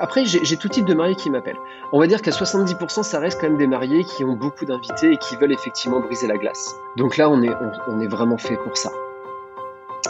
[0.00, 1.60] après, j'ai tout type de mariés qui m'appellent.
[1.92, 5.12] On va dire qu'à 70%, ça reste quand même des mariés qui ont beaucoup d'invités
[5.12, 6.74] et qui veulent effectivement briser la glace.
[6.96, 7.50] Donc là, on est,
[7.86, 8.90] on, est vraiment fait pour ça.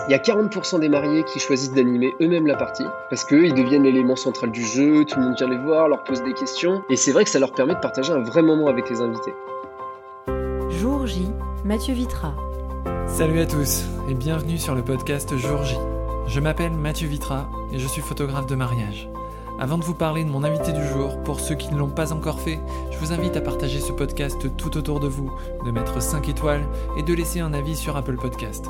[0.08, 3.82] Il y a 40% des mariés qui choisissent d'animer eux-mêmes la partie, parce qu'ils deviennent
[3.82, 6.96] l'élément central du jeu, tout le monde vient les voir, leur pose des questions, et
[6.96, 9.34] c'est vrai que ça leur permet de partager un vrai moment avec les invités.
[10.68, 11.28] Jour J,
[11.64, 12.34] Mathieu Vitra.
[13.08, 15.76] Salut à tous, et bienvenue sur le podcast Jour J.
[16.28, 19.10] Je m'appelle Mathieu Vitra, et je suis photographe de mariage.
[19.60, 22.14] Avant de vous parler de mon invité du jour, pour ceux qui ne l'ont pas
[22.14, 22.58] encore fait,
[22.90, 25.30] je vous invite à partager ce podcast tout autour de vous,
[25.66, 26.66] de mettre 5 étoiles
[26.96, 28.64] et de laisser un avis sur Apple Podcast.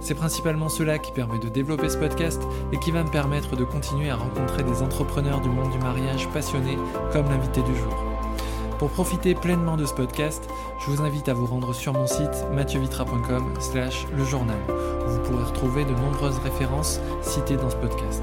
[0.00, 2.40] C'est principalement cela qui permet de développer ce podcast
[2.72, 6.28] et qui va me permettre de continuer à rencontrer des entrepreneurs du monde du mariage
[6.28, 6.78] passionnés
[7.12, 7.96] comme l'invité du jour.
[8.78, 12.46] Pour profiter pleinement de ce podcast, je vous invite à vous rendre sur mon site
[12.54, 18.22] mathieuvitra.com slash le journal, où vous pourrez retrouver de nombreuses références citées dans ce podcast.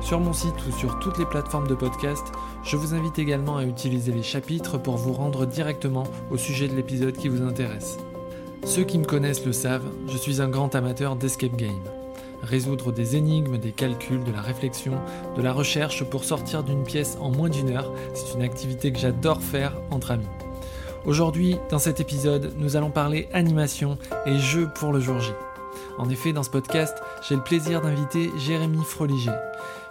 [0.00, 2.24] Sur mon site ou sur toutes les plateformes de podcast,
[2.64, 6.74] je vous invite également à utiliser les chapitres pour vous rendre directement au sujet de
[6.74, 7.98] l'épisode qui vous intéresse.
[8.64, 11.82] Ceux qui me connaissent le savent, je suis un grand amateur d'escape game.
[12.42, 14.94] Résoudre des énigmes, des calculs, de la réflexion,
[15.36, 18.98] de la recherche pour sortir d'une pièce en moins d'une heure, c'est une activité que
[18.98, 20.26] j'adore faire entre amis.
[21.04, 25.30] Aujourd'hui, dans cet épisode, nous allons parler animation et jeux pour le jour J.
[25.98, 26.96] En effet, dans ce podcast,
[27.28, 29.32] j'ai le plaisir d'inviter Jérémy Froliger.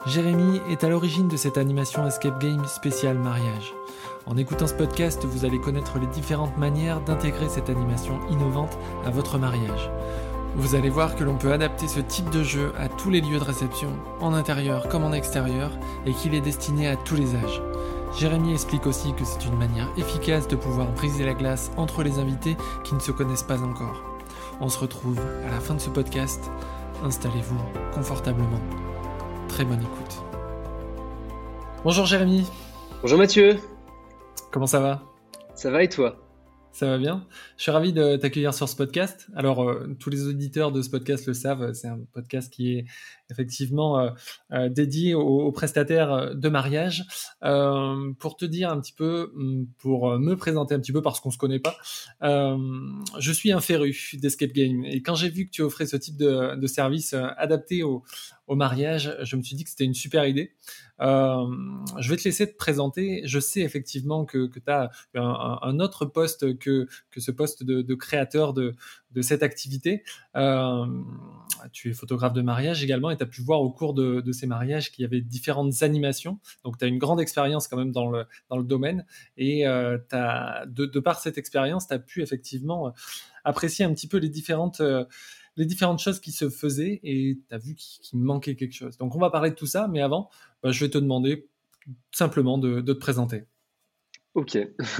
[0.05, 3.73] Jérémy est à l'origine de cette animation escape game spéciale mariage.
[4.25, 9.09] En écoutant ce podcast, vous allez connaître les différentes manières d'intégrer cette animation innovante à
[9.09, 9.91] votre mariage.
[10.55, 13.39] Vous allez voir que l'on peut adapter ce type de jeu à tous les lieux
[13.39, 13.89] de réception,
[14.21, 15.71] en intérieur comme en extérieur,
[16.05, 17.61] et qu'il est destiné à tous les âges.
[18.17, 22.19] Jérémy explique aussi que c'est une manière efficace de pouvoir briser la glace entre les
[22.19, 22.55] invités
[22.85, 24.01] qui ne se connaissent pas encore.
[24.61, 26.49] On se retrouve à la fin de ce podcast.
[27.03, 27.59] Installez-vous
[27.93, 28.59] confortablement
[29.49, 30.23] très bonne écoute.
[31.83, 32.45] Bonjour Jérémy.
[33.01, 33.59] Bonjour Mathieu.
[34.51, 35.01] Comment ça va?
[35.55, 36.15] Ça va et toi?
[36.71, 37.27] Ça va bien.
[37.57, 39.27] Je suis ravi de t'accueillir sur ce podcast.
[39.35, 42.85] Alors, euh, tous les auditeurs de ce podcast le savent, c'est un podcast qui est
[43.29, 44.09] effectivement euh,
[44.53, 47.05] euh, dédié aux, prestataires de mariage.
[48.19, 51.31] pour te dire un petit peu, mm, pour me présenter un petit peu parce qu'on
[51.31, 51.75] se connaît pas,
[52.21, 54.85] je suis un féru d'escape game.
[54.85, 58.03] Et quand j'ai vu que tu offrais ce type de, de service adapté au,
[58.47, 60.53] au mariage, je me suis dit que c'était une super idée.
[61.01, 61.45] Euh,
[61.99, 63.21] je vais te laisser te présenter.
[63.25, 68.75] Je sais effectivement que, tu as un, autre poste que, ce poste de, créateur de,
[69.21, 70.03] cette activité.
[70.35, 70.85] Euh,
[71.71, 74.47] tu es photographe de mariage également et tu as pu voir au cours de, ces
[74.47, 76.39] mariages qu'il y avait différentes animations.
[76.63, 78.25] Donc tu as une grande expérience quand même dans le,
[78.63, 79.05] domaine
[79.37, 79.97] et euh,
[80.67, 82.93] de, par cette expérience, tu as pu effectivement
[83.45, 84.81] apprécier un petit peu les différentes
[85.57, 88.97] les différentes choses qui se faisaient et tu as vu qu'il manquait quelque chose.
[88.97, 90.29] Donc on va parler de tout ça, mais avant,
[90.63, 91.47] bah, je vais te demander
[92.11, 93.45] simplement de, te présenter.
[94.35, 94.57] Ok.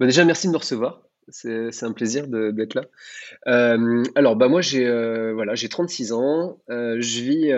[0.00, 1.02] bah déjà, merci de me recevoir.
[1.28, 2.82] C'est un plaisir d'être là.
[3.46, 6.60] Euh, alors, bah moi, j'ai euh, voilà, 36 ans.
[6.68, 7.52] Euh, je vis,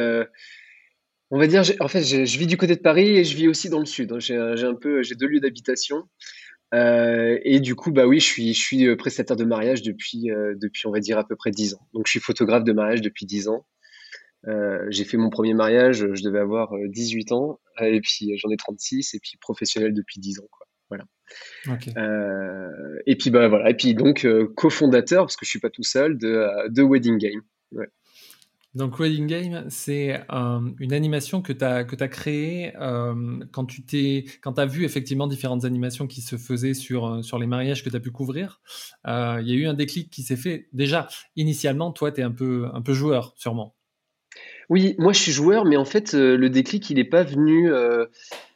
[1.30, 3.68] on va dire, en fait, je vis du côté de Paris et je vis aussi
[3.68, 4.18] dans le sud.
[4.18, 6.08] J'ai un peu, j'ai deux lieux d'habitation.
[6.74, 10.30] Euh, et du coup, bah oui, je suis, je suis euh, prestataire de mariage depuis,
[10.30, 11.86] euh, depuis, on va dire, à peu près 10 ans.
[11.94, 13.66] Donc, je suis photographe de mariage depuis 10 ans.
[14.90, 19.14] j'ai fait mon premier mariage, je devais avoir 18 ans, et puis j'en ai 36,
[19.14, 20.48] et puis professionnel depuis 10 ans.
[20.50, 20.66] Quoi.
[20.90, 21.04] Voilà.
[23.06, 26.18] et puis, bah voilà, et puis donc, cofondateur, parce que je suis pas tout seul,
[26.18, 27.42] de, de Wedding Game.
[27.72, 27.88] Ouais.
[28.74, 33.84] Donc Wedding Game, c'est euh, une animation que tu as, as créée euh, quand tu
[34.56, 37.94] as vu effectivement différentes animations qui se faisaient sur, euh, sur les mariages que tu
[37.94, 38.60] as pu couvrir.
[39.06, 40.66] Il y a eu un déclic qui s'est fait.
[40.72, 43.76] Déjà, initialement, toi, tu es un peu, un peu joueur, sûrement.
[44.70, 47.70] Oui, moi je suis joueur, mais en fait, le déclic, il n'est pas venu.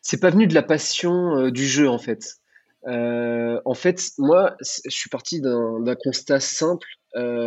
[0.01, 2.39] c'est pas venu de la passion du jeu, en fait.
[2.87, 6.89] en fait, moi, je suis parti d'un constat simple,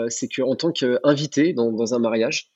[0.07, 2.51] c'est qu'en tant qu'invité dans un mariage,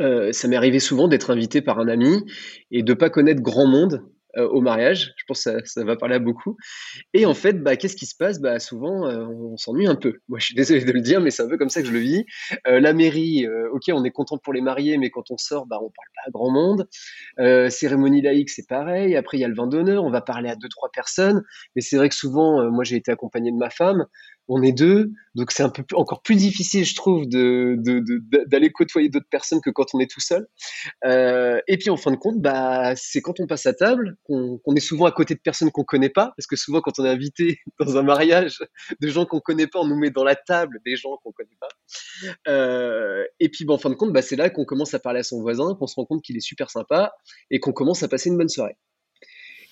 [0.00, 2.24] euh, ça m'est arrivé souvent d'être invité par un ami
[2.70, 4.04] et de pas connaître grand monde
[4.36, 5.14] euh, au mariage.
[5.16, 6.56] Je pense que ça, va parler à beaucoup.
[7.14, 8.40] Et en fait, bah, qu'est-ce qui se passe?
[8.40, 10.18] Bah, Souvent, euh, on s'ennuie un peu.
[10.28, 11.92] Moi, je suis désolé de le dire, mais c'est un peu comme ça que je
[11.92, 12.24] le vis.
[12.66, 15.90] la mairie, ok, on est content pour les mariés, mais quand on sort, bah, on
[15.90, 16.88] parle pas à grand monde.
[17.70, 19.16] cérémonie laïque, c'est pareil.
[19.16, 21.42] Après, il y a le vin d'honneur, on va parler à deux, trois personnes.
[21.74, 24.06] Mais c'est vrai que souvent, moi, j'ai été accompagné de ma femme
[24.48, 29.28] on est deux, donc c'est un peu encore plus difficile, je trouve, d'aller côtoyer d'autres
[29.30, 30.48] personnes que quand on est tout seul.
[31.04, 34.58] Euh, et puis en fin de compte, bah, c'est quand on passe à table qu'on,
[34.74, 37.10] est souvent à côté de personnes qu'on connaît pas, parce que souvent quand on est
[37.10, 38.58] invité dans un mariage
[39.00, 41.58] de gens qu'on connaît pas, on nous met dans la table des gens qu'on connaît
[41.60, 41.68] pas.
[42.48, 45.20] Euh, et puis bah, en fin de compte, bah, c'est là qu'on commence à parler
[45.20, 47.12] à son voisin, qu'on se rend compte qu'il est super sympa
[47.50, 48.76] et qu'on commence à passer une bonne soirée.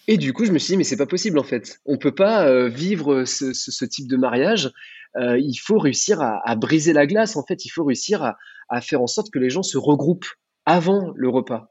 [0.08, 1.80] Et du coup, je me suis dit, mais c'est pas possible en fait.
[1.84, 4.70] On peut pas euh, vivre ce, ce, type de mariage.
[5.16, 7.36] Euh, il faut réussir à, briser la glace.
[7.36, 8.34] En fait, il faut réussir
[8.68, 10.26] à, faire en sorte que les gens se regroupent
[10.64, 11.68] avant le repas.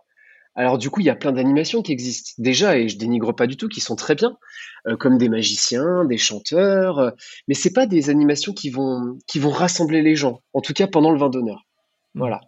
[0.55, 3.45] Alors du coup, il y a plein d'animations qui existent déjà, et je dénigre pas
[3.45, 4.37] du tout, qui sont très bien,
[4.87, 7.11] euh, comme des magiciens, des chanteurs, euh,
[7.49, 10.41] mais c'est pas des animations qui vont qui vont rassembler les gens.
[10.53, 11.65] En tout cas, pendant le vin d'honneur.
[12.13, 12.39] Voilà.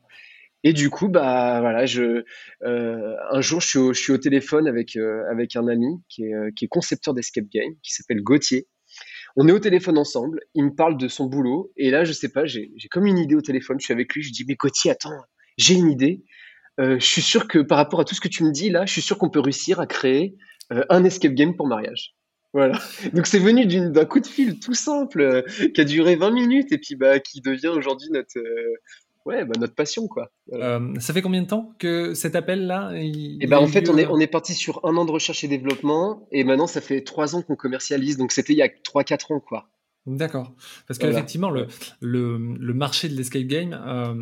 [0.68, 2.25] Et du coup, bah voilà, je
[2.66, 6.52] euh, un jour je suis au, téléphone avec euh, avec un ami qui est, euh,
[6.54, 8.68] qui est concepteur d'escape game, qui s'appelle Gauthier.
[9.38, 12.28] On est au téléphone ensemble, il me parle de son boulot, et là je sais
[12.28, 14.92] pas, j'ai comme une idée au téléphone, je suis avec lui, je dis mais Gauthier,
[14.92, 15.18] attends,
[15.58, 16.25] j'ai une idée.
[16.78, 18.92] Je suis sûr que par rapport à tout ce que tu me dis là, je
[18.92, 20.36] suis sûr qu'on peut réussir à créer
[20.69, 22.14] un escape game pour mariage.
[22.52, 22.78] Voilà.
[23.14, 26.78] Donc c'est venu d'un coup de fil tout simple qui a duré 20 minutes et
[26.78, 28.38] puis bah qui devient aujourd'hui notre
[29.28, 30.32] ouais, bah, notre passion, quoi.
[30.54, 33.98] Euh, ça fait combien de temps que cet appel-là Et eh ben, en fait, on
[33.98, 37.02] est, on est parti sur un an de recherche et développement, et maintenant, ça fait
[37.02, 39.68] trois ans qu'on commercialise, donc c'était il y a trois, quatre ans, quoi.
[40.08, 40.54] D'accord.
[40.88, 41.68] Parce qu'effectivement, le,
[42.00, 44.14] le, le, marché de l'escape game, euh,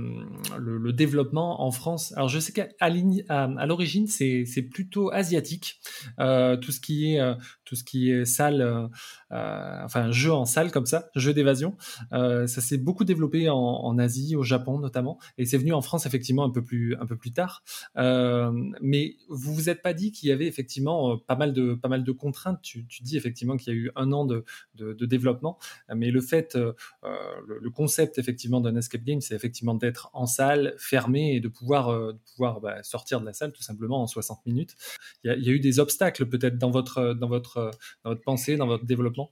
[0.57, 5.80] le, le, développement en France, alors je sais qu'à à, l'origine, c'est plutôt asiatique.
[6.19, 7.36] Euh, tout ce qui est euh,
[7.66, 8.90] tout ce qui est salle,
[9.35, 11.75] euh, euh, enfin jeu en salle comme ça, jeu d'évasion,
[12.13, 16.05] euh, ça s'est beaucoup développé en, Asie, au Japon notamment, et c'est venu en France
[16.05, 17.63] effectivement un peu plus tard.
[17.95, 22.03] mais vous vous êtes pas dit qu'il y avait effectivement pas mal de pas mal
[22.03, 22.59] de contraintes.
[22.61, 24.43] Tu, dis effectivement qu'il y a eu un an de,
[25.05, 25.57] développement,
[25.93, 31.35] mais le fait, le, concept effectivement d'un escape game, c'est effectivement d'être en salle, fermé
[31.35, 34.75] et de pouvoir de pouvoir bah, sortir de la salle tout simplement en 60 minutes.
[35.23, 37.71] Il y a, il y a eu des obstacles peut-être dans votre dans votre
[38.03, 39.25] dans votre pensée, dans votre développement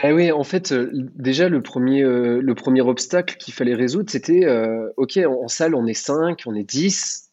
[0.00, 4.10] ben oui, en fait, euh, déjà le premier, euh, le premier obstacle qu'il fallait résoudre,
[4.10, 7.30] c'était euh, ok, en, salle on est 5, on est 10,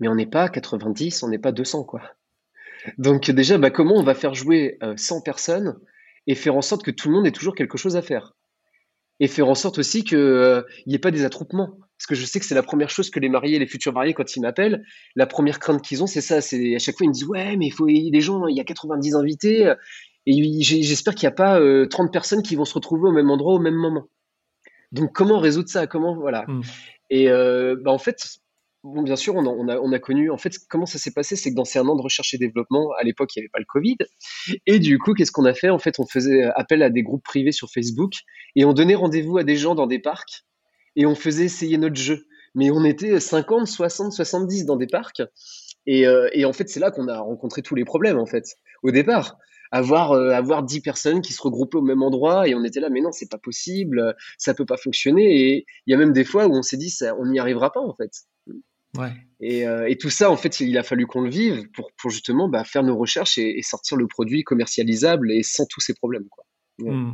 [0.00, 2.02] mais on n'est pas 90, on n'est pas 200 quoi.
[2.96, 5.76] Donc déjà, bah, comment on va faire jouer 100 personnes
[6.26, 8.34] et faire en sorte que tout le monde ait toujours quelque chose à faire?
[9.20, 11.76] Et faire en sorte aussi qu'il n'y ait pas des attroupements.
[11.98, 14.14] Parce que je sais que c'est la première chose que les mariés, les futurs mariés,
[14.14, 14.84] quand ils m'appellent,
[15.16, 16.36] la première crainte qu'ils ont, c'est ça.
[16.36, 18.64] À chaque fois ils me disent ouais, mais il faut des gens, il y a
[18.64, 19.74] 90 invités,
[20.28, 23.30] et j'espère qu'il n'y a pas 30 euh, personnes qui vont se retrouver au même
[23.30, 24.04] endroit au même moment.
[24.92, 25.86] Donc comment résoudre ça?
[25.86, 26.62] Comment voilà hmm.
[27.08, 28.38] Et euh, bah, en fait,
[28.82, 30.30] bon, bien sûr, on a, on a, on a connu.
[30.30, 32.38] En fait, comment ça s'est passé C'est que dans ces un an de recherche et
[32.38, 33.96] développement, à l'époque, il n'y avait pas le Covid.
[34.66, 35.70] Et du coup, qu'est-ce qu'on a fait?
[35.70, 38.12] En fait, on faisait appel à des groupes privés sur Facebook
[38.54, 40.44] et on donnait rendez-vous à des gens dans des parcs
[40.94, 42.26] et on faisait essayer notre jeu.
[42.54, 45.22] Mais on était 50, 60, 70 dans des parcs.
[45.86, 48.44] Et, euh, et en fait, c'est là qu'on a rencontré tous les problèmes, en fait,
[48.82, 49.38] au départ.
[49.70, 52.90] Avoir, euh, avoir 10 personnes qui se regroupaient au même endroit et on était là,
[52.90, 55.40] mais non, c'est pas possible, ça peut pas fonctionner.
[55.40, 57.72] Et il y a même des fois où on s'est dit, ça, on n'y arrivera
[57.72, 58.12] pas, en fait.
[58.96, 59.12] Ouais.
[59.40, 62.10] Et, euh, et, tout ça, en fait, il a fallu qu'on le vive pour, pour
[62.10, 65.94] justement bah, faire nos recherches et, et, sortir le produit commercialisable et sans tous ces
[65.94, 66.26] problèmes.
[66.30, 66.44] Quoi.
[66.78, 67.12] Hmm.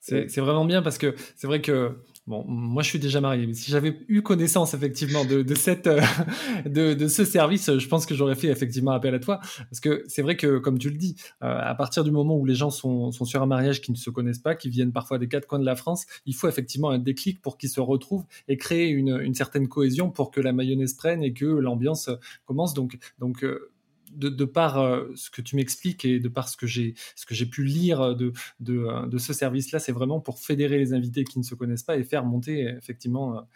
[0.00, 3.52] C'est vraiment bien parce que c'est vrai que Bon, moi je suis déjà marié, mais
[3.52, 6.00] si j'avais eu connaissance effectivement de, de cette euh,
[6.64, 10.04] de, de, ce service, je pense que j'aurais fait effectivement appel à toi, parce que
[10.06, 12.70] c'est vrai que comme tu le dis, euh, à partir du moment où les gens
[12.70, 15.46] sont, sont sur un mariage qui ne se connaissent pas, qui viennent parfois des quatre
[15.46, 18.88] coins de la France, il faut effectivement un déclic pour qu'ils se retrouvent et créer
[18.88, 22.08] une, une certaine cohésion pour que la mayonnaise prenne et que l'ambiance
[22.46, 22.72] commence.
[22.72, 23.70] Donc donc euh,
[24.14, 28.00] de, par euh, ce que tu m'expliques et de par ce que j'ai pu lire
[28.00, 28.14] euh,
[28.60, 32.04] de ce service-là, c'est vraiment pour fédérer les invités qui ne se connaissent pas et
[32.04, 33.46] faire monter effectivement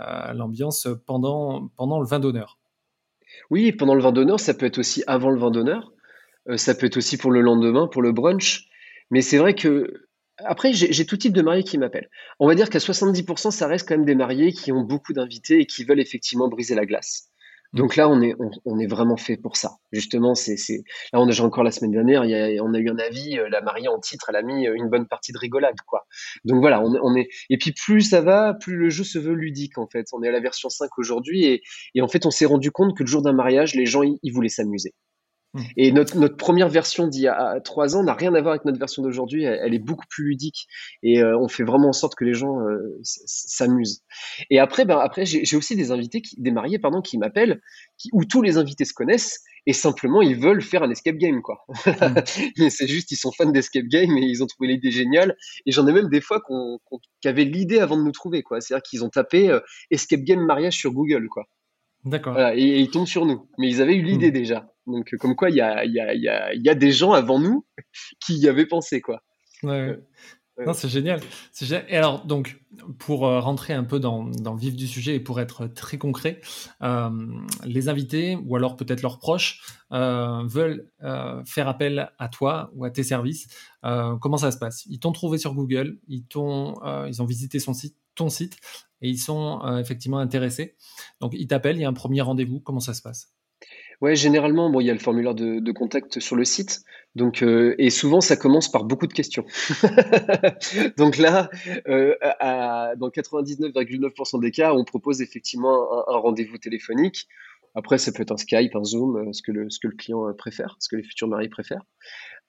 [0.00, 2.58] euh, l'ambiance pendant, pendant le vin d'honneur.
[3.50, 5.92] Oui, pendant le vin d'honneur, ça peut être aussi avant le vin d'honneur,
[6.56, 8.68] ça peut être aussi pour le lendemain, pour le brunch.
[9.10, 10.06] Mais c'est vrai que
[10.38, 12.10] après, j'ai tout type de mariés qui m'appellent.
[12.40, 15.60] On va dire qu'à 70%, ça reste quand même des mariés qui ont beaucoup d'invités
[15.60, 17.31] et qui veulent effectivement briser la glace.
[17.72, 18.34] Donc là, on est,
[18.66, 19.76] on, est vraiment fait pour ça.
[19.92, 22.74] Justement, c'est, c'est là, on a déjà encore la semaine dernière, il y a, on
[22.74, 25.08] a eu un avis, euh, la mariée en titre, elle a mis euh, une bonne
[25.08, 26.06] partie de rigolade, quoi.
[26.44, 29.34] Donc voilà, on, on est, et puis plus ça va, plus le jeu se veut
[29.34, 30.06] ludique, en fait.
[30.12, 31.62] On est à la version 5 aujourd'hui, et,
[31.94, 34.32] et en fait, on s'est rendu compte que le jour d'un mariage, les gens, ils
[34.32, 34.92] voulaient s'amuser.
[35.54, 35.60] Mmh.
[35.76, 38.64] Et notre, notre première version d'il y a trois ans n'a rien à voir avec
[38.64, 39.44] notre version d'aujourd'hui.
[39.44, 40.66] Elle, est beaucoup plus ludique
[41.02, 44.02] et euh, on fait vraiment en sorte que les gens euh, s'amusent.
[44.50, 47.60] Et après, ben après, j'ai aussi des invités, qui, des mariés, pardon, qui m'appellent,
[48.12, 51.64] où tous les invités se connaissent et simplement ils veulent faire un escape game, quoi.
[52.58, 52.68] Mmh.
[52.70, 55.36] c'est juste, ils sont fans d'escape game et ils ont trouvé l'idée géniale.
[55.66, 58.60] Et j'en ai même des fois qu'on qu avaient l'idée avant de nous trouver, quoi.
[58.60, 61.46] C'est-à-dire qu'ils ont tapé euh, escape game mariage sur Google, quoi.
[62.04, 62.32] D'accord.
[62.32, 63.48] Voilà, et, ils tombent sur nous.
[63.58, 64.34] Mais ils avaient eu l'idée mmh.
[64.34, 64.72] déjà.
[64.86, 67.38] Donc, comme quoi, il y a, y, a, y, a, y a, des gens avant
[67.38, 67.64] nous
[68.24, 69.22] qui y avaient pensé, quoi.
[69.62, 69.96] Ouais.
[70.66, 71.20] Non, c'est génial.
[71.88, 72.60] Et alors, donc,
[72.98, 76.40] pour euh, rentrer un peu dans, le vif du sujet et pour être très concret,
[76.82, 77.10] euh,
[77.64, 80.90] les invités ou alors peut-être leurs proches euh, veulent
[81.46, 83.48] faire appel à toi ou à tes services.
[83.82, 84.84] comment ça se passe?
[84.86, 86.74] Ils t'ont trouvé sur Google, ils, t'ont,
[87.06, 88.56] ils ont visité son site, ton site
[89.00, 90.76] et ils sont effectivement intéressés.
[91.20, 92.60] Donc, ils t'appellent, il y a un premier rendez-vous.
[92.60, 93.32] Comment ça se passe?
[94.00, 96.80] Ouais, généralement, bon, il y a le formulaire de, contact sur le site.
[97.14, 99.44] Donc, euh, et souvent, ça commence par beaucoup de questions.
[100.96, 101.50] donc là,
[101.86, 102.16] euh,
[102.96, 107.28] dans 99,9% des cas, on propose effectivement un, rendez-vous téléphonique.
[107.76, 109.94] Après, ça peut être un Skype, un Zoom, euh, ce que le, ce que le
[109.94, 111.86] client préfère, ce que les futurs mariés préfèrent.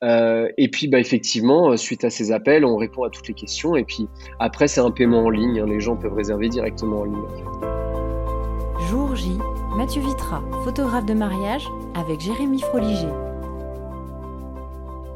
[0.02, 3.76] Et puis, bah, effectivement, suite à ces appels, on répond à toutes les questions.
[3.76, 4.08] Et puis,
[4.40, 5.60] après, c'est un paiement en ligne.
[5.60, 5.66] Hein.
[5.68, 7.74] les gens peuvent réserver directement en ligne.
[8.90, 9.38] Jour J,
[9.78, 13.08] Mathieu Vitra, photographe de mariage, avec Jérémy Froliger.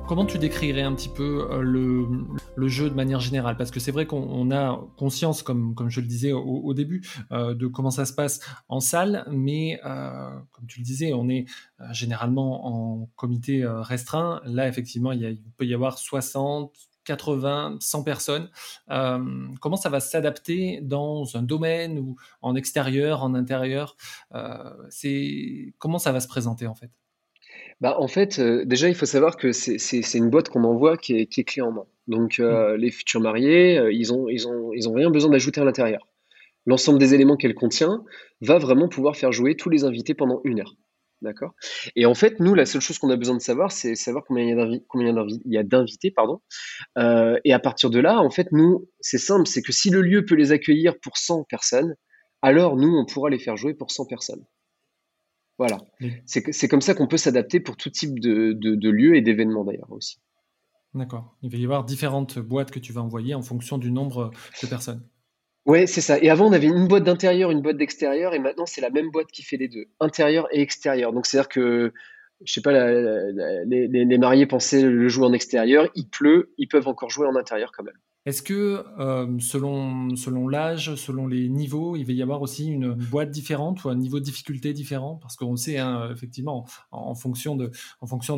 [0.08, 1.62] Comment tu décrirais un petit peu euh,
[2.56, 3.58] le, jeu de manière générale?
[3.58, 7.68] Parce que c'est vrai qu'on a conscience, comme, je le disais au, début, euh, de
[7.68, 11.46] comment ça se passe en salle, mais euh, comme tu le disais, on est
[11.92, 14.40] généralement en comité restreint.
[14.46, 16.74] Là, effectivement, il, peut y avoir 60,
[17.04, 18.50] 80, 100 personnes.
[18.88, 23.98] Comment ça va s'adapter dans un domaine ou en extérieur, en intérieur?
[24.32, 26.92] Comment ça va se présenter en fait?
[27.81, 31.19] Bah, en fait, euh, déjà, il faut savoir que c'est une boîte qu'on envoie qui
[31.19, 31.86] est, qui est, clé en main.
[32.07, 32.75] Donc, mmh.
[32.75, 36.07] les futurs mariés, ils n'ont ils ont, ils ont rien besoin d'ajouter à l'intérieur.
[36.65, 38.03] L'ensemble des éléments qu'elle contient
[38.41, 40.75] va vraiment pouvoir faire jouer tous les invités pendant une heure.
[41.22, 41.53] D'accord?
[41.96, 44.43] Et en fait, nous, la seule chose qu'on a besoin de savoir, c'est savoir combien
[44.46, 44.81] il
[45.46, 46.12] y a d'invités.
[46.12, 46.41] pardon.
[46.98, 50.01] Euh, et à partir de là, en fait, nous, c'est simple, c'est que si le
[50.01, 51.96] lieu peut les accueillir pour 100 personnes,
[52.41, 54.46] alors nous, on pourra les faire jouer pour 100 personnes.
[55.58, 55.80] Voilà.
[56.26, 59.92] C'est comme ça qu'on peut s'adapter pour tout type de, de lieu et d'événements d'ailleurs
[59.92, 60.20] aussi.
[60.94, 61.36] D'accord.
[61.42, 64.68] Il va y avoir différentes boîtes que tu vas envoyer en fonction du nombre de
[64.68, 65.04] personnes.
[65.66, 66.18] Ouais, c'est ça.
[66.20, 69.12] Et avant, on avait une boîte d'intérieur, une boîte d'extérieur, et maintenant, c'est la même
[69.12, 71.12] boîte qui fait les deux, intérieur et extérieur.
[71.12, 71.94] Donc, c'est-à-dire que,
[72.46, 77.10] je sais pas, les, mariés pensaient le jouer en extérieur, il pleut, ils peuvent encore
[77.10, 77.98] jouer en intérieur quand même.
[78.27, 83.31] Est-ce que euh, selon, l'âge, selon les niveaux, il va y avoir aussi une boîte
[83.31, 85.17] différente ou un niveau de difficulté différent?
[85.22, 87.72] Parce qu'on sait, hein, effectivement, en, fonction de,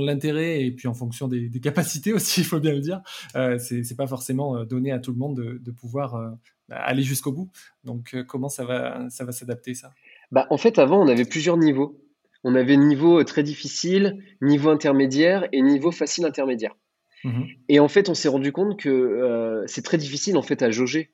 [0.05, 3.01] l'intérêt et puis en fonction des, capacités aussi, il faut bien le dire,
[3.35, 6.35] euh, c'est pas forcément euh, donné à tout le monde de, pouvoir
[6.69, 7.49] aller jusqu'au bout.
[7.83, 9.91] Donc, comment ça va, ça va s'adapter ça?
[10.31, 11.99] Bah, En fait, avant, on avait plusieurs niveaux.
[12.43, 16.75] On avait niveau très difficile, niveau intermédiaire et niveau facile intermédiaire.
[17.23, 20.61] Mmh et en fait, on s'est rendu compte que euh, c'est très difficile en fait
[20.61, 21.11] à jauger.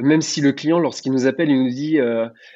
[0.00, 1.98] Même si le client, lorsqu'il nous appelle, il nous dit,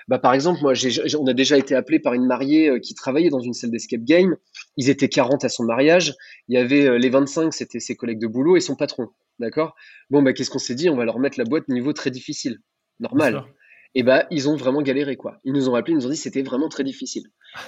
[0.06, 0.74] bah, par exemple, moi,
[1.18, 4.36] on a déjà été appelé par une mariée qui travaillait dans une salle d'escape game.
[4.76, 6.14] Ils étaient 40 à son mariage.
[6.46, 9.08] Il y avait les 25, c'était ses collègues de boulot et son patron.
[9.40, 9.74] D'accord?
[10.08, 10.88] Bon, bah, qu'est-ce qu'on s'est dit?
[10.88, 12.60] On va leur mettre la boîte niveau très difficile.
[13.00, 13.44] Normal.
[13.94, 15.38] Et bah, ils ont vraiment galéré, quoi.
[15.44, 17.24] Ils nous ont appelé, ils nous ont dit que c'était vraiment très difficile.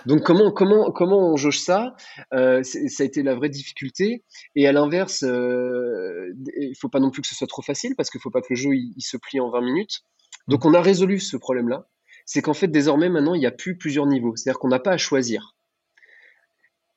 [0.07, 1.95] Donc, comment, comment, comment on jauge ça?
[2.33, 4.25] Euh, Ça a été la vraie difficulté.
[4.55, 8.09] Et à l'inverse, euh, il faut pas non plus que ce soit trop facile parce
[8.09, 10.01] qu'il faut pas que le jeu il, se plie en 20 minutes.
[10.49, 10.69] Donc, mm.
[10.69, 11.89] on a résolu ce problème-là.
[12.25, 14.35] C'est qu'en fait, désormais, maintenant, il n'y a plus plusieurs niveaux.
[14.35, 15.55] C'est-à-dire qu'on n'a pas à choisir.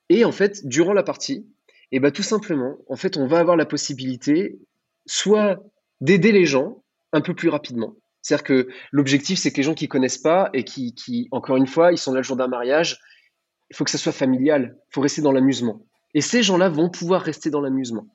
[0.09, 1.45] Et en fait, durant la partie,
[1.91, 4.57] et bah, tout simplement, en fait, on va avoir la possibilité
[5.05, 5.61] soit
[5.99, 7.95] d'aider les gens un peu plus rapidement.
[8.27, 11.65] C'est-à-dire que l'objectif, c'est que les gens qui connaissent pas et qui, qui, encore une
[11.65, 12.99] fois, ils sont là le jour d'un mariage,
[13.69, 15.85] il faut que ça soit familial, il faut rester dans l'amusement.
[16.13, 18.05] Et ces gens-là vont pouvoir rester dans l'amusement.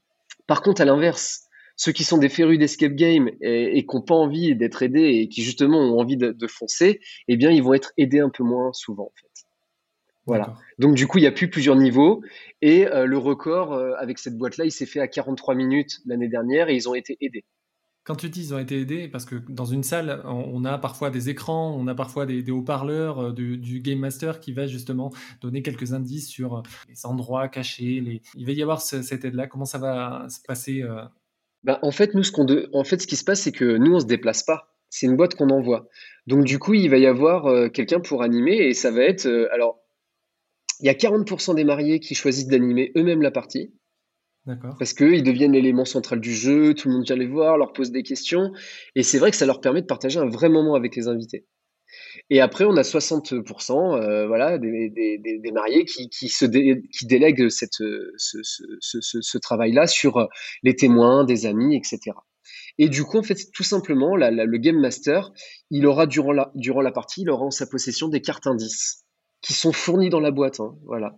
[0.46, 4.14] Par contre, à l'inverse, ceux qui sont des férus d'escape game et, qui n'ont pas
[4.14, 7.72] envie d'être aidés et qui justement ont envie de, de, foncer, eh bien, ils vont
[7.72, 9.46] être aidés un peu moins souvent, en fait.
[10.26, 10.54] Voilà.
[10.78, 12.22] Donc du coup, il y a plus plusieurs niveaux
[12.60, 16.28] et euh, le record euh, avec cette boîte-là, il s'est fait à 43 minutes l'année
[16.28, 17.46] dernière et ils ont été aidés.
[18.04, 21.10] Quand tu dis ils ont été aidés, parce que dans une salle, on a parfois
[21.10, 25.62] des écrans, on a parfois des, haut-parleurs euh, du, Game Master qui va justement donner
[25.62, 28.20] quelques indices sur les endroits cachés.
[28.34, 29.46] Il va y avoir cette aide-là.
[29.46, 30.84] Comment ça va se passer
[31.64, 33.94] ben, en fait, nous, ce qu'on en fait, ce qui se passe, c'est que nous,
[33.94, 34.74] on se déplace pas.
[34.90, 35.88] C'est une boîte qu'on envoie.
[36.26, 39.82] Donc du coup, il va y avoir quelqu'un pour animer et ça va être alors
[40.82, 43.72] il y a 40% des mariés qui choisissent d'animer eux-mêmes la partie.
[44.78, 47.92] Parce qu'ils deviennent l'élément central du jeu, tout le monde vient les voir, leur pose
[47.92, 48.52] des questions.
[48.96, 51.46] Et c'est vrai que ça leur permet de partager un vrai moment avec les invités.
[52.30, 57.82] Et après, on a 60% euh, voilà, des, mariés qui, se qui délèguent cette,
[58.16, 60.28] ce, travail-là sur
[60.62, 62.16] les témoins, des amis, etc.
[62.78, 65.32] Et du coup, en fait, tout simplement, le Game Master,
[65.70, 69.04] il aura durant la, durant la partie, il aura en sa possession des cartes indices
[69.42, 70.60] qui sont fournis dans la boîte.
[70.60, 71.16] Hein, voilà.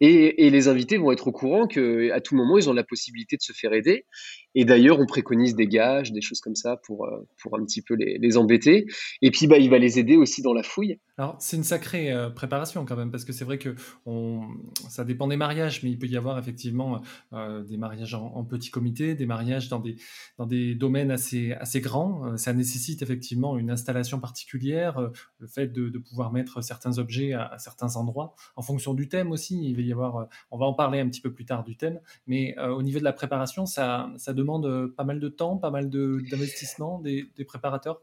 [0.00, 3.42] Et, les invités vont être au courant qu'à tout moment, ils ont la possibilité de
[3.42, 4.06] se faire aider.
[4.54, 7.82] Et d'ailleurs, on préconise des gages, des choses comme ça pour, euh, pour un petit
[7.82, 8.86] peu les, embêter.
[9.20, 10.98] Et puis, bah, il va les aider aussi dans la fouille.
[11.18, 13.74] Alors, c'est une sacrée euh, préparation quand même, parce que c'est vrai que
[14.06, 14.42] on...
[14.88, 18.70] ça dépend des mariages, mais il peut y avoir effectivement euh, des mariages en, petit
[18.70, 19.96] comité, des mariages dans des,
[20.38, 22.36] dans des domaines assez, assez grands.
[22.36, 27.46] ça nécessite effectivement une installation particulière, le fait de, de, pouvoir mettre certains objets à,
[27.46, 30.66] à certains endroits, en fonction du thème aussi il va y avoir, euh, on va
[30.66, 33.12] en parler un petit peu plus tard du thème, mais euh, au niveau de la
[33.12, 38.02] préparation, ça, demande euh, pas mal de temps, pas mal d'investissement des, des préparateurs?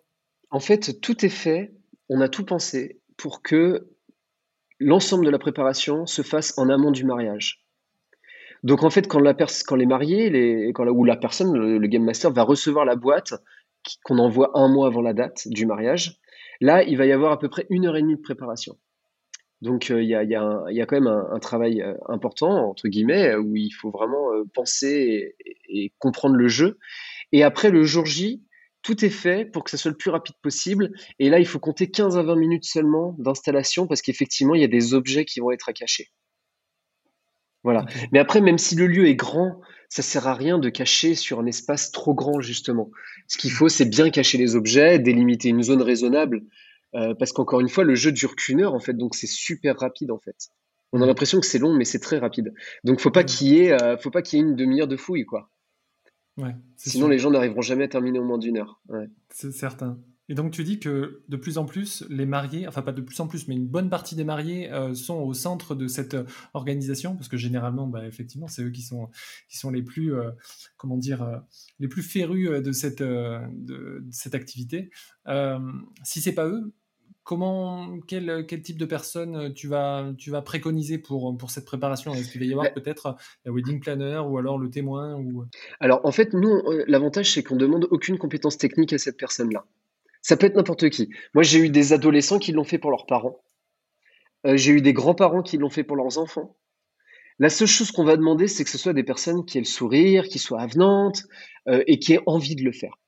[0.51, 1.73] En fait, tout est fait,
[2.09, 3.87] on a tout pensé pour que
[4.79, 7.65] l'ensemble de la préparation se fasse en amont du mariage.
[8.63, 12.03] Donc en fait, quand, la quand les mariés, quand la, ou la personne, le, game
[12.03, 13.33] master, va recevoir la boîte
[14.03, 16.19] qu'on envoie un mois avant la date du mariage,
[16.59, 18.77] là, il va y avoir à peu près une heure et demie de préparation.
[19.61, 22.69] Donc euh, il y, a, y, a y, a, quand même un, travail euh, important,
[22.69, 25.35] entre guillemets, où il faut vraiment euh, penser
[25.67, 26.77] et, comprendre le jeu.
[27.31, 28.41] Et après le jour J,
[28.81, 30.91] tout est fait pour que ça soit le plus rapide possible.
[31.19, 34.65] Et là, il faut compter 15 à 20 minutes seulement d'installation parce qu'effectivement, il y
[34.65, 36.07] a des objets qui vont être à cacher.
[37.63, 37.85] Voilà.
[38.13, 41.41] Mais après, même si le lieu est grand, ça sert à rien de cacher sur
[41.41, 42.89] un espace trop grand, justement.
[43.27, 46.43] Ce qu'il faut, c'est bien cacher les objets, délimiter une zone raisonnable.
[46.95, 49.77] Euh, parce qu'encore une fois, le jeu dure qu'une heure en fait, donc c'est super
[49.77, 50.49] rapide en fait.
[50.91, 52.53] On a l'impression que c'est long, mais c'est très rapide.
[52.83, 54.97] Donc faut pas qu'il y ait, euh, faut pas qu'il y ait une demi-heure de
[54.97, 55.51] fouille quoi.
[56.37, 58.81] Ouais, Sinon les gens n'arriveront jamais à terminer au moins d'une heure.
[59.29, 59.99] C'est certain.
[60.29, 63.19] Et donc tu dis que de plus en plus les mariés, enfin pas de plus
[63.19, 66.15] en plus, mais une bonne partie des mariés euh, sont au centre de cette
[66.53, 69.09] organisation, parce que généralement, bah, effectivement, c'est eux qui sont
[69.49, 70.13] qui sont les plus,
[70.77, 71.41] comment dire,
[71.79, 74.91] les plus férus de cette de, de cette activité.
[76.03, 76.73] si c'est pas eux,
[77.29, 81.65] Comment, quel, quel, type de personnes euh, tu vas, tu vas préconiser pour, pour cette
[81.65, 82.11] préparation?
[82.11, 85.45] Est-ce qu'il va y avoir peut-être la wedding planner ou alors le témoin ou...
[85.79, 89.63] Alors en fait, nous, euh, l'avantage c'est qu'on demande aucune compétence technique à cette personne-là.
[90.21, 91.09] Ça peut être n'importe qui.
[91.33, 93.41] Moi, j'ai eu des adolescents qui l'ont fait pour leurs parents.
[94.45, 96.57] Euh, j'ai eu des grands-parents qui l'ont fait pour leurs enfants.
[97.39, 99.65] La seule chose qu'on va demander, c'est que ce soit des personnes qui aient le
[99.65, 101.23] sourire, qui soient avenantes
[101.67, 102.99] et qui aient envie de le faire.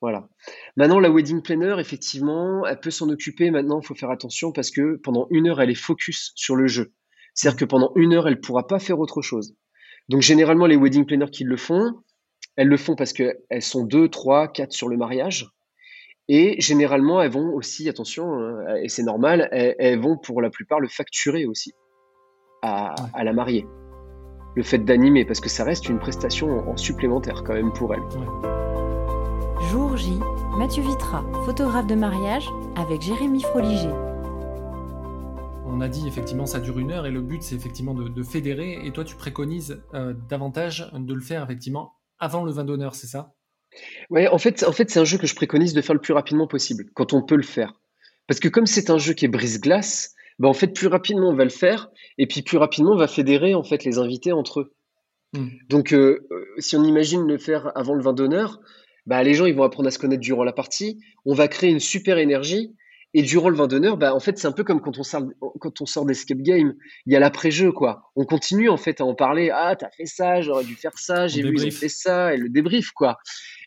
[0.00, 0.28] Voilà.
[0.76, 3.50] Maintenant, la wedding planner, effectivement, elle peut s'en occuper.
[3.50, 6.68] Maintenant, il faut faire attention parce que pendant une heure, elle est focus sur le
[6.68, 6.92] jeu.
[7.34, 9.56] C'est-à-dire que pendant une heure, elle ne pourra pas faire autre chose.
[10.08, 11.92] Donc, généralement, les wedding planners qui le font,
[12.56, 15.48] elles le font parce qu'elles sont deux, trois, quatre sur le mariage.
[16.30, 20.78] Et généralement, elles vont aussi, attention, hein, et c'est normal, elles, vont pour la plupart
[20.78, 21.72] le facturer aussi
[22.60, 23.66] à, la mariée.
[24.54, 28.02] Le fait d'animer, parce que ça reste une prestation en, supplémentaire quand même pour elle.
[29.70, 30.18] Jour J,
[30.58, 33.92] Mathieu Vitra, photographe de mariage, avec Jérémy Froliger.
[35.64, 38.80] On a dit effectivement ça dure une heure et le but c'est effectivement de, fédérer
[38.84, 43.06] et toi tu préconises euh, davantage de le faire effectivement avant le vin d'honneur, c'est
[43.06, 43.34] ça?
[44.10, 46.14] Ouais, en fait, en fait c'est un jeu que je préconise de faire le plus
[46.14, 47.72] rapidement possible, quand on peut le faire.
[48.26, 51.34] Parce que comme c'est un jeu qui est brise-glace, bah en fait plus rapidement on
[51.34, 54.60] va le faire et puis plus rapidement on va fédérer en fait les invités entre
[54.60, 54.74] eux.
[55.32, 55.48] Hmm.
[55.68, 58.60] Donc euh, euh, si on imagine le faire avant le vin d'honneur,
[59.06, 61.00] bah, les gens ils vont apprendre à se connaître durant la partie.
[61.24, 62.74] On va créer une super énergie.
[63.14, 65.22] Et durant le vin d'honneur, bah, en fait, c'est un peu comme quand on sort,
[65.60, 66.74] quand on sort d'escape game.
[67.06, 68.10] Il y a l'après-jeu, quoi.
[68.16, 69.50] On continue, en fait, à en parler.
[69.50, 72.50] Ah, t'as fait ça, j'aurais dû faire ça, j'ai vu, ils fait ça, et le
[72.50, 73.18] débrief, quoi.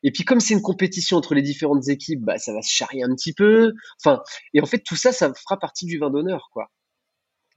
[0.04, 3.04] Et puis, comme c'est une compétition entre les différentes équipes, bah, ça va se charrier
[3.04, 3.74] un petit peu.
[4.04, 4.22] Enfin,
[4.54, 6.70] et en fait, tout ça, ça fera partie du vin d'honneur, quoi.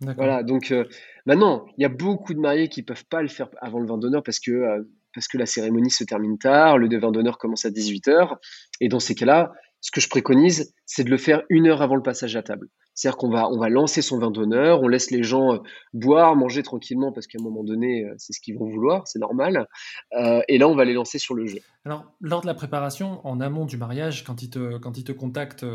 [0.00, 0.84] Voilà, donc euh,
[1.24, 3.96] maintenant, il y a beaucoup de mariés qui peuvent pas le faire avant le vin
[3.96, 4.82] d'honneur parce que euh,
[5.14, 8.36] parce que la cérémonie se termine tard, le devin d'honneur commence à 18h.
[8.80, 9.52] Et dans ces cas-là,
[9.84, 12.70] ce que je préconise, c'est de le faire une heure avant le passage à table.
[12.94, 15.58] C'est-à-dire qu'on va, on va lancer son vin d'honneur, on laisse les gens euh,
[15.92, 19.18] boire, manger tranquillement parce qu'à un moment donné, euh, c'est ce qu'ils vont vouloir, c'est
[19.18, 19.68] normal.
[20.16, 21.58] Euh, et là, on va les lancer sur le jeu.
[21.84, 25.12] Alors, lors de la préparation, en amont du mariage, quand ils te, quand ils te
[25.12, 25.66] contactent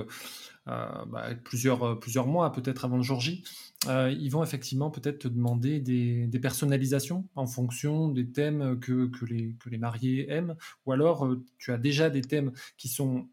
[0.66, 3.44] bah, plusieurs, plusieurs mois, peut-être avant le jour J,
[3.88, 9.26] ils vont effectivement peut-être te demander des, des, personnalisations en fonction des thèmes que, que,
[9.26, 13.28] les, que les mariés aiment, ou alors tu as déjà des thèmes qui sont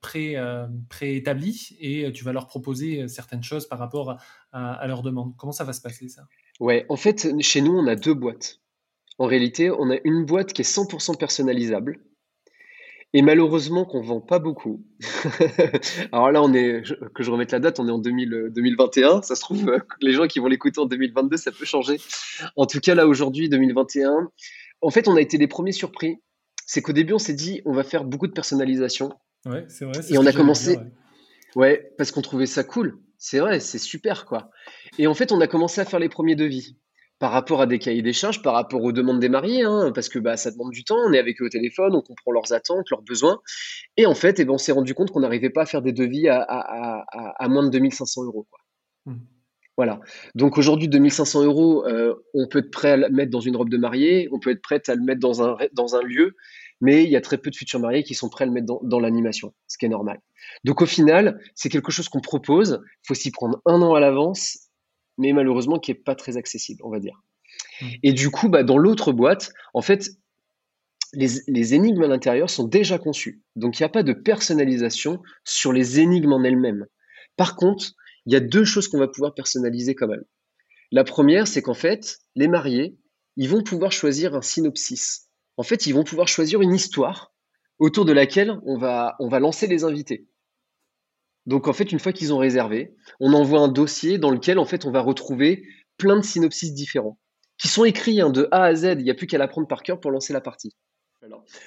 [0.00, 4.16] pré, euh, préétablis et tu vas leur proposer euh, certaines choses par rapport
[4.52, 5.34] à, leurs demandes.
[5.36, 6.22] Comment ça va se passer ça?
[6.60, 8.60] Ouais, en fait, chez nous, on a deux boîtes.
[9.18, 12.00] En réalité, on a une boîte qui est 100% personnalisable
[13.12, 14.84] et malheureusement qu'on vend pas beaucoup.
[16.12, 16.82] Alors là, on est,
[17.14, 19.22] que je remette la date, on est en 2021.
[19.22, 21.98] Ça se trouve, euh, les gens qui vont l'écouter en 2022, ça peut changer.
[22.56, 24.30] En tout cas, là, aujourd'hui, 2021,
[24.82, 26.18] en fait, on a été les premiers surpris.
[26.66, 29.14] C'est qu'au début, on s'est dit, on va faire beaucoup de personnalisation.
[29.46, 30.00] Ouais, c'est vrai.
[30.10, 30.78] Et on a commencé.
[31.54, 31.92] ouais.
[31.96, 32.98] parce qu'on trouvait ça cool.
[33.18, 34.50] C'est vrai, c'est super, quoi.
[34.98, 36.76] Et en fait, on a commencé à faire les premiers devis.
[37.18, 40.10] par rapport à des cahiers des charges, par rapport aux demandes des mariés, hein, parce
[40.10, 42.52] que bah, ça demande du temps, on est avec eux au téléphone, on comprend leurs
[42.52, 43.40] attentes, leurs besoins.
[43.96, 45.92] Et en fait, eh ben, on s'est rendu compte qu'on n'arrivait pas à faire des
[45.92, 48.46] devis à, à, à, à moins de 2500 euros.
[48.50, 48.60] Quoi.
[49.06, 49.18] Mmh.
[49.78, 50.00] Voilà.
[50.34, 53.68] Donc aujourd'hui, 2500 euros, euh, on peut être prêt à le mettre dans une robe
[53.68, 56.34] de mariée, on peut être prêt à le mettre dans un, dans un lieu,
[56.80, 58.66] mais il y a très peu de futurs mariés qui sont prêts à le mettre
[58.66, 60.20] dans, dans l'animation, ce qui est normal.
[60.64, 64.00] Donc au final, c'est quelque chose qu'on propose, il faut s'y prendre un an à
[64.00, 64.66] l'avance
[65.18, 67.22] mais malheureusement qui est pas très accessible, on va dire.
[67.80, 67.86] Mmh.
[68.02, 70.10] Et du coup, bah, dans l'autre boîte, en fait,
[71.12, 73.42] les, énigmes à l'intérieur sont déjà conçues.
[73.54, 76.86] Donc il n'y a pas de personnalisation sur les énigmes en elles-mêmes.
[77.36, 77.92] Par contre,
[78.26, 80.24] il y a deux choses qu'on va pouvoir personnaliser quand même.
[80.90, 82.96] La première, c'est qu'en fait, les mariés,
[83.36, 85.25] ils vont pouvoir choisir un synopsis.
[85.56, 87.32] En fait, ils vont pouvoir choisir une histoire
[87.78, 90.26] autour de laquelle on va, lancer les invités.
[91.46, 94.64] Donc en fait, une fois qu'ils ont réservé, on envoie un dossier dans lequel en
[94.64, 95.64] fait on va retrouver
[95.96, 97.18] plein de synopsis différents
[97.58, 98.96] qui sont écrits hein, de A à Z.
[98.98, 100.74] Il n'y a plus qu'à l'apprendre par cœur pour lancer la partie.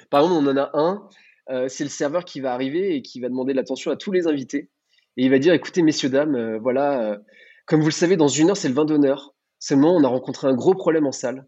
[0.10, 1.08] par exemple, on en a un,
[1.50, 4.12] euh, c'est le serveur qui va arriver et qui va demander de l'attention à tous
[4.12, 4.70] les invités.
[5.18, 7.18] Et il va dire, écoutez, messieurs, dames, euh, voilà, euh,
[7.66, 9.34] comme vous le savez, dans une heure, c'est le vin d'honneur.
[9.60, 11.48] Seulement, on a rencontré un gros problème en salle.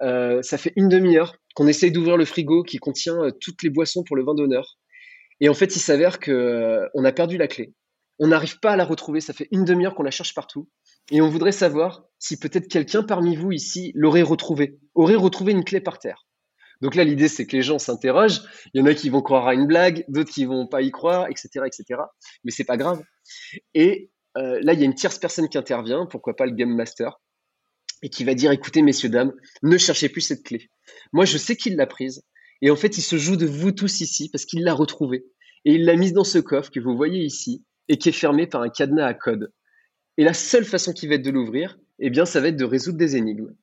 [0.00, 4.16] ça fait une demi-heure qu'on essaye d'ouvrir le frigo qui contient toutes les boissons pour
[4.16, 4.78] le vin d'honneur.
[5.40, 7.74] Et en fait, il s'avère que euh, on a perdu la clé.
[8.20, 9.20] On n'arrive pas à la retrouver.
[9.20, 10.68] Ça fait une demi-heure qu'on la cherche partout.
[11.10, 15.64] Et on voudrait savoir si peut-être quelqu'un parmi vous ici l'aurait retrouvée, aurait retrouvé une
[15.64, 16.26] clé par terre.
[16.80, 18.42] Donc là, l'idée, c'est que les gens s'interrogent.
[18.72, 20.92] Il y en a qui vont croire à une blague, d'autres qui vont pas y
[20.92, 22.00] croire, etc., etc.
[22.44, 23.02] Mais c'est pas grave.
[23.74, 26.74] Et euh, là, il y a une tierce personne qui intervient, pourquoi pas le game
[26.74, 27.20] master,
[28.02, 30.70] et qui va dire écoutez, messieurs dames, ne cherchez plus cette clé.
[31.12, 32.24] Moi, je sais qu'il l'a prise.
[32.60, 35.24] Et en fait, il se joue de vous tous ici parce qu'il l'a retrouvée.
[35.64, 38.46] Et il l'a mise dans ce coffre que vous voyez ici et qui est fermé
[38.46, 39.52] par un cadenas à code.
[40.16, 42.64] Et la seule façon qui va être de l'ouvrir, eh bien, ça va être de
[42.64, 43.54] résoudre des énigmes.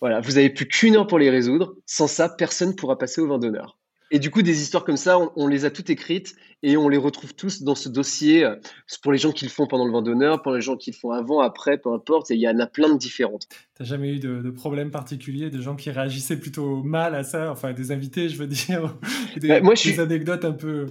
[0.00, 1.76] Voilà, vous avez plus qu'une heure pour les résoudre.
[1.86, 3.78] Sans ça, personne ne pourra passer au vin d'honneur.
[4.14, 6.98] Et du coup, des histoires comme ça, on, les a toutes écrites et on les
[6.98, 8.56] retrouve tous dans ce dossier euh,
[9.02, 10.96] pour les gens qui le font pendant le vent d'honneur, pour les gens qui le
[10.96, 12.30] font avant, après, peu importe.
[12.30, 13.48] Et il y en a plein de différentes.
[13.74, 17.50] T'as jamais eu de, de problème particulier, de gens qui réagissaient plutôt mal à ça,
[17.50, 18.94] enfin des invités, je veux dire,
[19.38, 20.88] des, bah, moi, je des anecdotes un peu.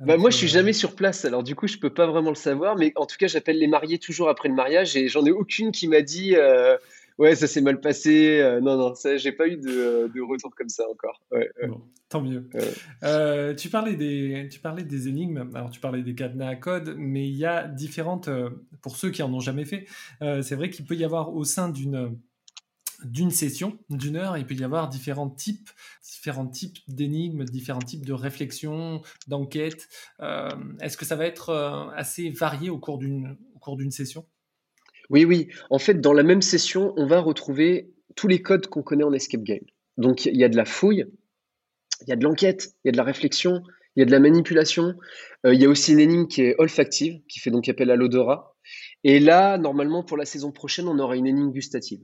[0.00, 2.34] bah, moi, je suis jamais sur place, alors du coup, je peux pas vraiment le
[2.34, 5.32] savoir, mais en tout cas, j'appelle les mariés toujours après le mariage et j'en ai
[5.32, 6.34] aucune qui m'a dit.
[6.34, 6.78] Euh,
[7.18, 8.38] ouais, ça s'est mal passé.
[8.40, 11.20] Euh, non, non, ça, j'ai pas eu de, de, retour comme ça encore.
[11.66, 12.48] bon, tant mieux.
[13.02, 15.50] Euh, tu, parlais des, tu parlais des énigmes.
[15.54, 18.28] Alors, tu parlais des cadenas à code, mais il y a différentes.
[18.28, 18.50] Euh,
[18.82, 19.86] pour ceux qui en ont jamais fait,
[20.20, 22.18] c'est vrai qu'il peut y avoir au sein d'une
[23.04, 25.68] d'une session, d'une heure, il peut y avoir différents types,
[26.02, 29.88] différents types d'énigmes, différents types de réflexions, d'enquêtes.
[30.80, 31.52] Est-ce que ça va être
[31.96, 34.24] assez varié au cours d'une au cours d'une session?
[35.10, 35.48] Oui, oui.
[35.70, 39.12] En fait, dans la même session, on va retrouver tous les codes qu'on connaît en
[39.12, 39.64] escape game.
[39.96, 41.06] Donc, il y a de la fouille,
[42.02, 43.62] il y a de l'enquête, il y a de la réflexion,
[43.96, 44.94] il y a de la manipulation.
[45.46, 47.96] Euh, il y a aussi une énigme qui est olfactive, qui fait donc appel à
[47.96, 48.56] l'odorat.
[49.04, 52.00] Et là, normalement, pour la saison prochaine, on aura une énigme gustative.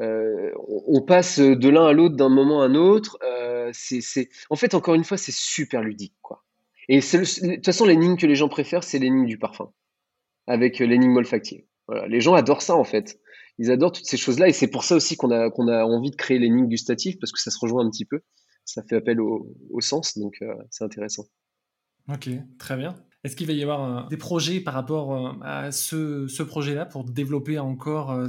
[0.00, 0.52] Euh,
[0.86, 3.18] on passe de l'un à l'autre d'un moment à un autre.
[3.22, 6.14] Euh, c'est, En fait, encore une fois, c'est super ludique.
[6.22, 6.44] quoi.
[6.88, 9.72] Et de toute façon, l'énigme que les gens préfèrent, c'est l'énigme du parfum,
[10.46, 11.62] avec l'énigme olfactive.
[12.08, 13.18] Les gens adorent ça en fait.
[13.58, 16.10] Ils adorent toutes ces choses-là et c'est pour ça aussi qu'on a, qu'on a envie
[16.10, 18.20] de créer les lignes gustatives parce que ça se rejoint un petit peu.
[18.64, 21.24] Ça fait appel au, sens, donc euh, c'est intéressant.
[22.08, 22.94] Ok, très bien.
[23.24, 27.58] Est-ce qu'il va y avoir des projets par rapport euh, à ce, projet-là pour développer
[27.58, 28.26] encore, euh,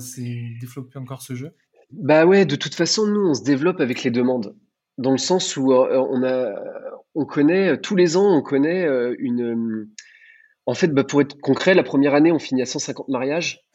[0.62, 1.52] développer encore ce jeu?
[1.91, 4.56] Bah ouais, de toute façon, nous, on se développe avec les demandes.
[4.98, 6.56] Dans le sens où on, a,
[7.15, 9.89] on connaît, tous les ans, on connaît une,
[10.69, 13.65] en fait, bah, pour être concret, la première année, on finit à 150 mariages.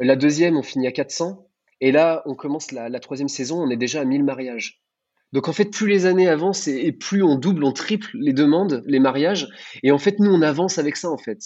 [0.00, 1.48] La deuxième, on finit à 400.
[1.80, 4.82] Et là, on commence la, troisième saison, on est déjà à 1000 mariages.
[5.32, 8.82] Donc en fait, plus les années avancent et, plus on double, on triple les demandes,
[8.84, 9.48] les mariages.
[9.82, 11.38] Et en fait, nous, on avance avec ça, en fait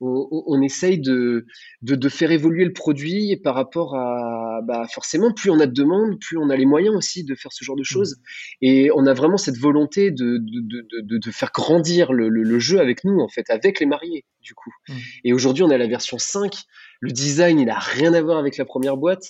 [0.00, 1.46] on, essaye de,
[1.82, 6.18] de, faire évoluer le produit par rapport à, bah forcément, plus on a de demandes,
[6.20, 7.84] plus on a les moyens aussi de faire ce genre de mmh.
[7.84, 8.16] choses.
[8.62, 13.04] Et on a vraiment cette volonté de, de, de faire grandir le, le, jeu avec
[13.04, 14.72] nous, en fait, avec les mariés, du coup.
[14.88, 14.94] Mmh.
[15.24, 16.54] Et aujourd'hui, on a la version 5.
[17.00, 19.24] Le design, il n'a rien à voir avec la première boîte.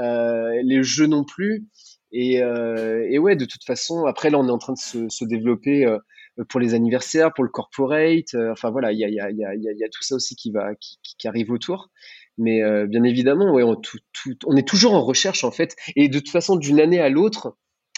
[0.00, 1.66] Euh, les jeux non plus.
[2.12, 5.08] Et, euh, et, ouais, de toute façon, après, là, on est en train de se,
[5.08, 5.84] se développer.
[5.84, 5.98] Euh,
[6.48, 8.34] pour les anniversaires, pour le corporate.
[8.34, 11.90] Euh, enfin voilà, il y a, tout ça aussi qui va qui, arrive autour.
[12.36, 15.76] Mais euh, bien évidemment, on, est toujours en recherche en fait.
[15.96, 17.56] Et de toute façon, d'une année à l'autre,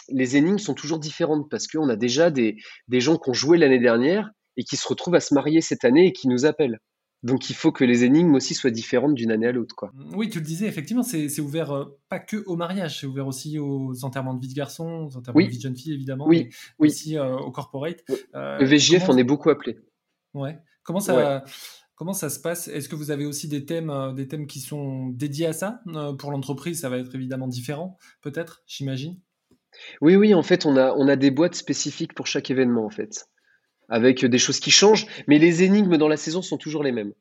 [0.09, 2.55] les énigmes sont toujours différentes parce qu'on a déjà des
[2.91, 6.07] gens qui ont joué l'année dernière et qui se retrouvent à se marier cette année
[6.07, 6.79] et qui nous appellent.
[7.23, 9.75] Donc il faut que les énigmes aussi soient différentes d'une année à l'autre.
[9.75, 9.91] quoi.
[10.13, 13.57] Oui, tu le disais, effectivement, c'est ouvert euh, pas que au mariage, c'est ouvert aussi
[13.57, 16.49] aux enterrements de vie de garçon, aux enterrements de vie de jeune fille, évidemment, oui,
[16.79, 16.89] oui.
[16.89, 18.03] aussi euh, au corporate.
[18.33, 19.79] le VJF, on est beaucoup appelé.
[20.33, 20.59] Ouais.
[20.83, 21.43] Comment ça,
[21.95, 22.67] comment ça se passe?
[22.67, 25.81] Est-ce que vous avez aussi des thèmes, des thèmes qui sont dédiés à ça
[26.19, 29.19] Pour l'entreprise, ça va être évidemment différent, peut-être, j'imagine?
[30.01, 32.89] Oui, oui, en fait, on a, on a des boîtes spécifiques pour chaque événement, en
[32.89, 33.27] fait
[33.89, 37.13] avec des choses qui changent, mais les énigmes dans la saison sont toujours les mêmes.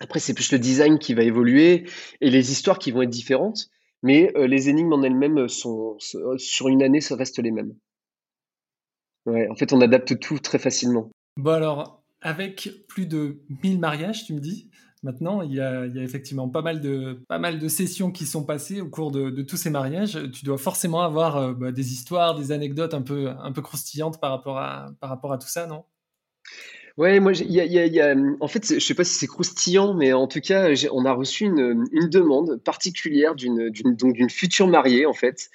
[0.00, 1.88] Après, c'est plus le design qui va évoluer
[2.20, 3.68] et les histoires qui vont être différentes,
[4.02, 7.74] mais euh, les énigmes en elles-mêmes sont, sur une année, ça reste les mêmes.
[9.26, 11.10] Ouais, en fait, on adapte tout très facilement.
[11.36, 14.70] Bon alors, avec plus de 1000 mariages, tu me dis,
[15.04, 19.42] Maintenant, il y, a, effectivement pas mal, de, sessions qui sont passées au cours de,
[19.42, 20.18] tous ces mariages.
[20.32, 23.32] Tu dois forcément avoir euh, bah, des histoires, des anecdotes un peu,
[23.62, 25.84] croustillantes par rapport à, tout ça, non?
[26.96, 30.40] Ouais, moi, y a, en fait, je sais pas si c'est croustillant, mais en tout
[30.40, 35.48] cas, on a reçu une, demande particulière d'une future mariée, en fait,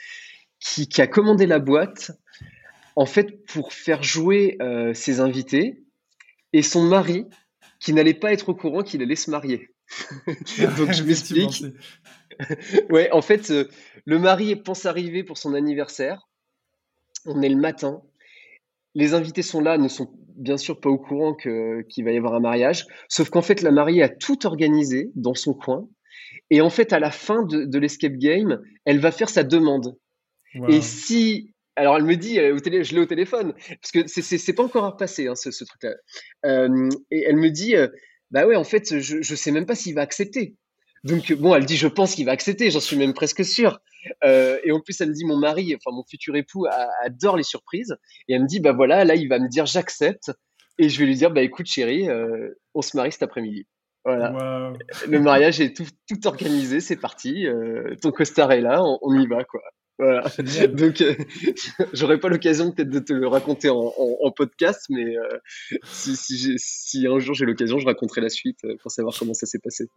[0.62, 2.12] qui, a commandé la boîte,
[2.96, 5.84] en fait, pour faire jouer euh, ses invités
[6.54, 7.26] et son mari
[7.84, 9.70] qui n'allait pas être au courant qu'il allait se marier.
[10.78, 11.66] Donc je m'explique.
[12.90, 13.68] ouais, en fait, euh,
[14.06, 16.30] le mari pense arriver pour son anniversaire.
[17.26, 18.02] On est le matin.
[18.96, 22.36] Les invités sont là, ne sont bien sûr pas au courant qu'il va y avoir
[22.36, 22.86] un mariage.
[23.10, 25.86] Sauf qu'en fait, la mariée a tout organisé dans son coin.
[26.50, 29.98] Et en fait, à la fin de, l'escape game, elle va faire sa demande.
[30.70, 34.08] Et si alors elle me dit, euh, au télé, je l'ai au téléphone, parce que
[34.08, 35.96] c'est pas encore passé hein, ce, ce truc-là.
[36.46, 37.88] Euh, et elle me dit, euh,
[38.32, 40.56] bah ouais, en fait, je, je sais même pas s'il va accepter.
[41.04, 43.80] Donc bon, elle dit, je pense qu'il va accepter, j'en suis même presque sûr.
[44.24, 46.66] Euh, et en plus, elle me dit, mon mari, enfin mon futur époux,
[47.04, 47.96] adore les surprises.
[48.28, 50.32] Et elle me dit, bah voilà, là, il va me dire, j'accepte.
[50.78, 52.08] Et je vais lui dire, bah écoute, chérie,
[52.74, 53.68] on se marie cet après-midi.
[54.06, 54.74] Voilà.
[55.08, 57.48] Le mariage est tout, tout organisé, c'est parti.
[58.02, 59.62] Ton costard est là, on, on y va, quoi.
[60.00, 60.24] Voilà.
[60.74, 61.14] Donc, euh,
[61.94, 65.22] j'aurais pas l'occasion peut-être de te le raconter en, podcast, mais euh,
[65.84, 66.16] si,
[66.58, 69.60] si, un jour j'ai l'occasion, je raconterai la suite euh, pour savoir comment ça s'est
[69.60, 69.92] passé.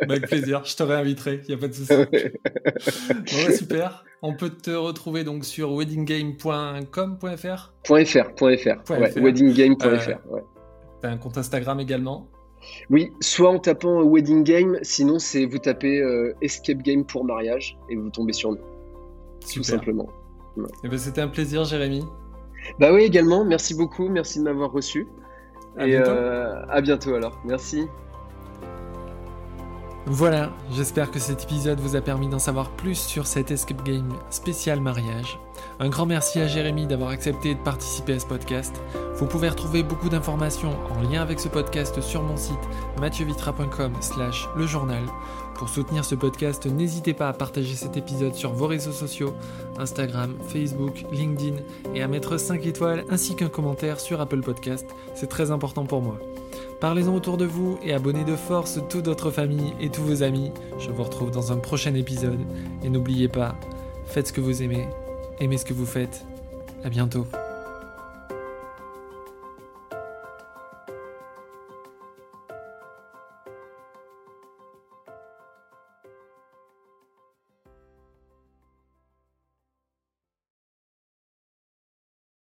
[0.00, 1.92] Avec plaisir, je te réinviterai, il n'y a pas de souci.
[3.14, 4.02] bon, super.
[4.22, 10.30] On peut te retrouver donc sur weddinggame.com.fr .fr, .fr, ouais, weddinggame.fr.
[10.30, 10.42] Ouais.
[11.02, 12.30] T'as un compte Instagram également?
[12.88, 16.00] Oui, soit en tapant Wedding Game, sinon c'est vous tapez
[16.40, 18.71] Escape Game pour mariage et vous tombez sur nous
[19.44, 20.08] tout simplement.
[20.84, 22.04] Eh ben, c'était un plaisir, Jérémy.
[22.78, 23.44] Bah oui, également.
[23.44, 24.08] Merci beaucoup.
[24.08, 25.06] Merci de m'avoir reçu.
[25.76, 26.10] À et bientôt.
[26.10, 27.40] Euh, à bientôt alors.
[27.44, 27.86] Merci.
[30.06, 34.12] Voilà, j'espère que cet épisode vous a permis d'en savoir plus sur cet escape game
[34.30, 35.38] spécial mariage.
[35.78, 38.74] Un grand merci à Jérémy d'avoir accepté de participer à ce podcast.
[39.14, 42.58] Vous pouvez retrouver beaucoup d'informations en lien avec ce podcast sur mon site
[43.00, 45.04] mathieuvitra.com slash le journal.
[45.54, 49.34] Pour soutenir ce podcast, n'hésitez pas à partager cet épisode sur vos réseaux sociaux,
[49.78, 51.56] Instagram, Facebook, LinkedIn,
[51.94, 54.86] et à mettre 5 étoiles ainsi qu'un commentaire sur Apple Podcast.
[55.14, 56.18] C'est très important pour moi.
[56.82, 60.50] Parlez-en autour de vous et abonnez de force toute votre famille et tous vos amis.
[60.80, 62.40] Je vous retrouve dans un prochain épisode.
[62.82, 63.54] Et n'oubliez pas,
[64.04, 64.88] faites ce que vous aimez,
[65.38, 66.24] aimez ce que vous faites.
[66.82, 67.24] À bientôt.